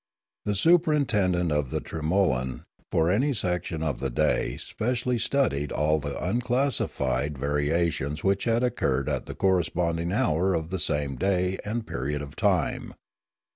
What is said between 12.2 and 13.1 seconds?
of time.